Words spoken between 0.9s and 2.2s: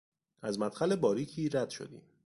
باریکی رد شدیم.